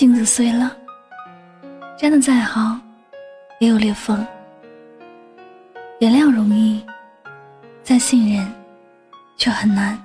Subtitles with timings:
[0.00, 0.74] 镜子碎了，
[1.98, 2.80] 粘的再好，
[3.58, 4.26] 也有裂缝。
[5.98, 6.82] 原谅容易，
[7.82, 8.50] 再信任
[9.36, 10.02] 却很难。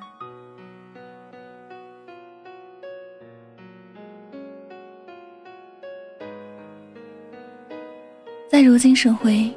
[8.50, 9.50] 在如今社会，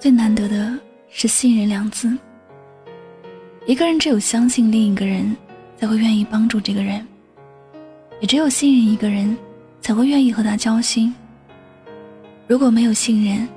[0.00, 0.76] 最难得的
[1.08, 2.12] 是信任两字。
[3.66, 5.36] 一个人只有相信另一个人，
[5.76, 7.06] 才会愿意帮助这个人；
[8.18, 9.38] 也只有信任一个人。
[9.86, 11.14] 才会愿意和他交心。
[12.48, 13.48] 如果没有信任，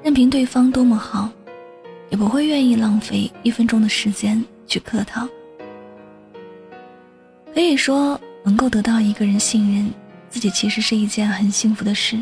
[0.00, 1.28] 任凭对方多么好，
[2.08, 5.26] 也不会愿意浪费一分钟的时间去客套。
[7.52, 9.90] 可以说，能够得到一个人信任，
[10.30, 12.16] 自己其实是一件很幸福的事。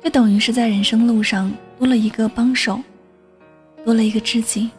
[0.00, 2.80] 就等于是在人生路上多了一个帮手，
[3.84, 4.70] 多了一个知己。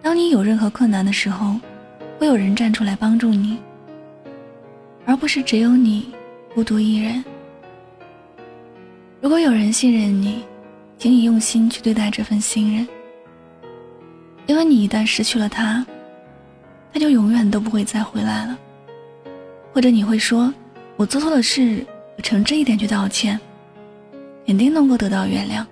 [0.00, 1.60] 当你有任何困难的时候，
[2.18, 3.58] 会有人站出来帮助你。
[5.04, 6.12] 而不是只有你
[6.54, 7.24] 孤独一人。
[9.20, 10.44] 如果有人信任你，
[10.98, 12.88] 请你用心去对待这份信任，
[14.46, 15.84] 因为你一旦失去了他，
[16.92, 18.58] 他就永远都不会再回来了。
[19.72, 20.52] 或者你会说
[20.96, 23.38] ：“我做错了事，我诚挚一点去道歉，
[24.46, 25.64] 肯定能够得到原谅，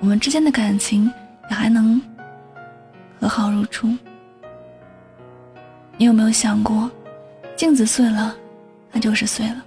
[0.00, 1.12] 我们之间的感情
[1.50, 2.00] 也还能
[3.20, 3.88] 和好如初。”
[5.98, 6.90] 你有没有想过？
[7.58, 8.36] 镜子碎了，
[8.92, 9.66] 它就是碎了。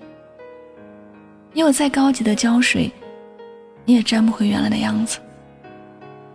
[1.52, 2.90] 你有再高级的胶水，
[3.84, 5.20] 你也粘不回原来的样子。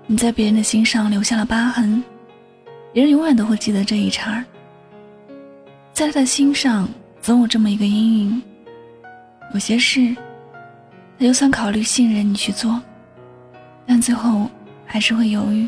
[0.06, 2.04] 你在别人的心上留下了疤痕，
[2.92, 4.44] 别人永远都会记得这一茬儿。
[5.94, 6.86] 在他的心上
[7.22, 8.42] 总有这么一个阴影。
[9.54, 10.14] 有些事，
[11.18, 12.78] 他就算考虑信任你去做，
[13.86, 14.50] 但最后
[14.84, 15.66] 还是会犹豫。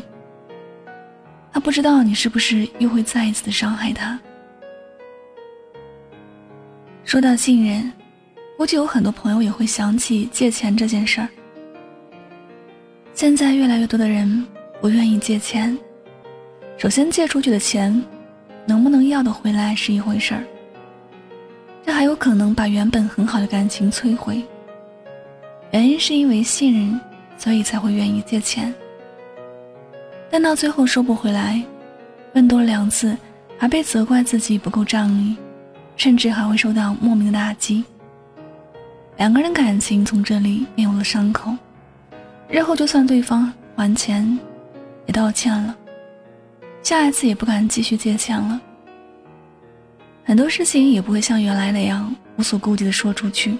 [1.51, 4.19] 他不知道你是不是又会再一次的伤害他。
[7.09, 7.91] 说到信任，
[8.55, 11.27] 估计有很多朋友也会想起借钱这件事儿。
[13.15, 14.45] 现在越来越多的人
[14.79, 15.75] 不愿意借钱，
[16.77, 17.99] 首先借出去的钱
[18.63, 20.43] 能不能要得回来是一回事儿，
[21.83, 24.43] 这还有可能把原本很好的感情摧毁。
[25.71, 27.01] 原因是因为信任，
[27.39, 28.71] 所以才会愿意借钱，
[30.29, 31.59] 但到最后收不回来，
[32.35, 33.17] 问多了两次，
[33.57, 35.35] 还被责怪自己不够仗义。
[35.99, 37.83] 甚至还会受到莫名的打击。
[39.17, 41.53] 两个人感情从这里便有了伤口，
[42.47, 44.39] 日后就算对方还钱，
[45.05, 45.75] 也道歉了，
[46.81, 48.61] 下一次也不敢继续借钱了。
[50.23, 53.57] 很多事情也不会像原来那样无所顾忌的说出去，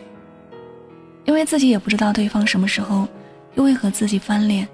[1.26, 3.06] 因为自己也不知道对方什么时候
[3.56, 4.66] 又会和自己翻脸，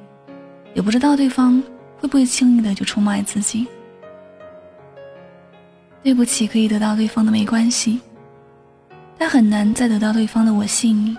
[0.75, 1.59] 也不知道对方
[1.97, 3.65] 会不会轻易的就出卖自己。
[6.05, 7.99] 对不起，可以得到对方的没关系，
[9.17, 11.17] 但很难再得到对方的我信你。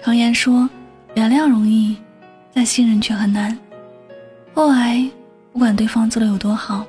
[0.00, 0.70] 常言说，
[1.14, 1.96] 原谅容易，
[2.52, 3.58] 但信任却很难。
[4.54, 5.04] 后来，
[5.52, 6.86] 不管对方做的有多好，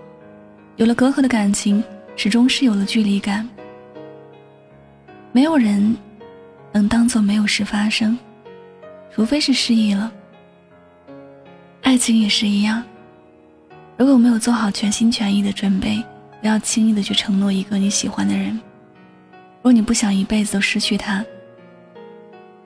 [0.75, 1.83] 有了隔阂的感情，
[2.15, 3.49] 始终是有了距离感。
[5.31, 5.97] 没有人
[6.71, 8.15] 能当做没有事发生，
[9.11, 10.11] 除非是失忆了。
[11.81, 12.83] 爱情也是一样，
[13.97, 15.99] 如果没有做好全心全意的准备。
[16.45, 18.61] 不要轻易的去承诺一个你喜欢的人。
[19.63, 21.25] 若你不想一辈子都失去他，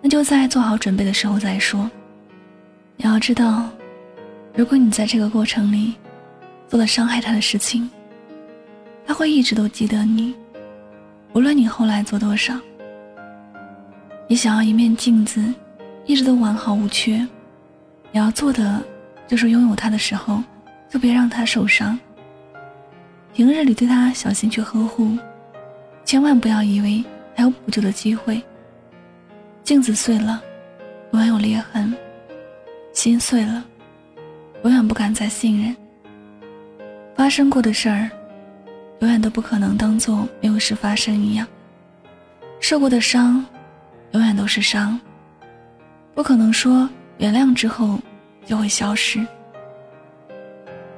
[0.01, 1.89] 那就在做好准备的时候再说。
[2.97, 3.69] 你要知道，
[4.53, 5.93] 如果你在这个过程里
[6.67, 7.89] 做了伤害他的事情，
[9.07, 10.35] 他会一直都记得你，
[11.31, 12.53] 无论你后来做多少。
[14.27, 15.41] 你想要一面镜子，
[16.05, 17.25] 一直都完好无缺，
[18.11, 18.83] 你要做的
[19.25, 20.43] 就是拥有他的时候，
[20.89, 21.97] 就别让他受伤。
[23.39, 25.17] 平日里对他小心去呵护，
[26.03, 27.01] 千万不要以为
[27.33, 28.43] 还有补救的机会。
[29.63, 30.43] 镜子碎了，
[31.13, 31.89] 永远有裂痕；
[32.91, 33.63] 心碎了，
[34.65, 35.73] 永远不敢再信任。
[37.15, 38.11] 发生过的事儿，
[38.99, 41.47] 永远都不可能当做没有事发生一样。
[42.59, 43.45] 受过的伤，
[44.11, 44.99] 永远都是伤，
[46.13, 46.89] 不可能说
[47.19, 47.97] 原谅之后
[48.45, 49.25] 就会消失。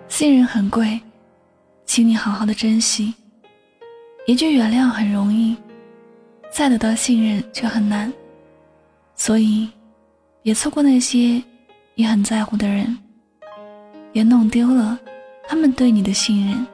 [0.08, 1.00] 信任很贵，
[1.94, 3.14] 请你好好的珍惜。
[4.26, 5.58] 一句原谅很容易，
[6.50, 8.10] 再得到信任却很难，
[9.18, 9.70] 所以
[10.42, 11.44] 别错过那些
[11.96, 12.98] 你很在乎的人，
[14.14, 14.98] 别弄丢了
[15.46, 16.66] 他们对你的信任。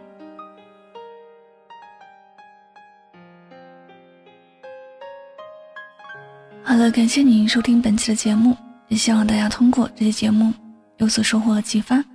[6.61, 8.55] 好了，感谢您收听本期的节目，
[8.87, 10.53] 也希望大家通过这期节目
[10.97, 12.05] 有所收获和启发。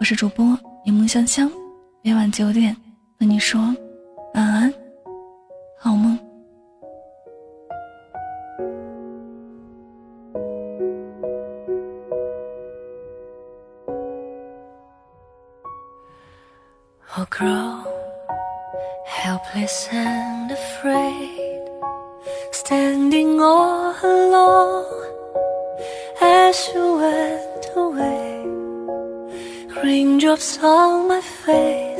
[0.00, 1.52] 我是主播柠檬香香，
[2.04, 2.76] 每晚九点
[3.16, 3.60] 和你说
[4.34, 4.74] 晚安，
[5.78, 6.18] 好梦。
[17.16, 17.84] Oh girl,
[19.06, 21.62] helpless and afraid,
[22.50, 24.84] standing all alone
[26.20, 28.44] as you went away.
[29.84, 31.91] Raindrops on my face,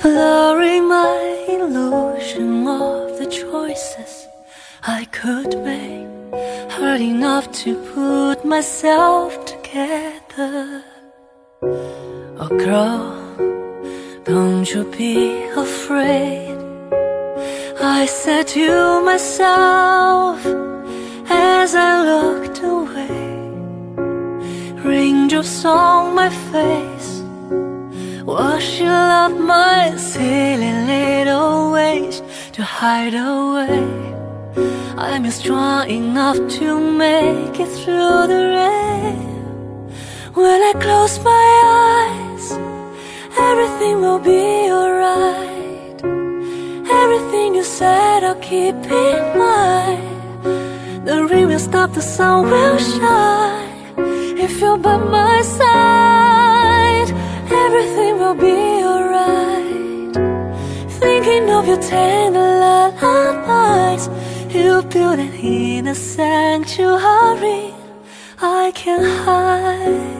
[0.00, 4.26] blurring my illusion of the choices
[4.86, 6.06] I could make.
[6.70, 10.84] Hard enough to put myself together.
[12.40, 13.02] Oh, girl,
[14.24, 16.56] don't you be afraid.
[17.80, 20.44] I said to myself
[21.28, 23.32] as I looked away,
[24.84, 27.17] raindrops on my face.
[28.28, 32.20] Washing up my silly little ways
[32.52, 33.88] to hide away.
[34.98, 39.88] I'm strong enough to make it through the rain.
[40.34, 41.48] When I close my
[42.04, 42.52] eyes,
[43.48, 45.98] everything will be alright.
[47.02, 53.94] Everything you said I'll keep in mind The rain will stop, the sun will shine
[54.36, 56.27] If you're by my side
[57.50, 60.14] Everything will be alright.
[61.00, 64.08] Thinking of your tender lullabies
[64.54, 67.74] You built an inner sanctuary
[68.40, 70.16] I can hide.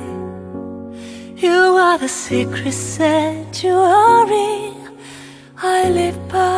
[1.36, 4.74] You are the secret sanctuary
[5.62, 6.57] I live by.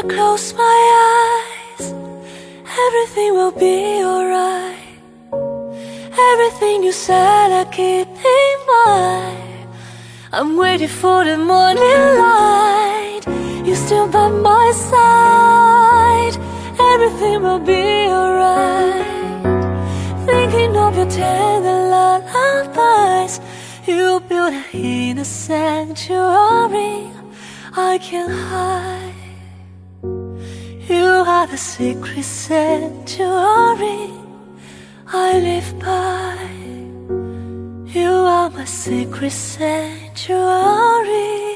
[0.00, 0.78] I close my
[1.12, 1.92] eyes,
[2.86, 4.96] everything will be alright.
[6.32, 9.68] Everything you said, I keep in mind.
[10.32, 13.20] I'm waiting for the morning light.
[13.66, 16.34] You're still by my side.
[16.80, 19.44] Everything will be alright.
[20.24, 23.38] Thinking of your tender lullabies.
[23.86, 27.10] You built a inner sanctuary
[27.76, 28.99] I can hide.
[31.50, 34.12] The secret sanctuary.
[35.08, 36.36] I live by.
[37.92, 41.49] You are my secret sanctuary.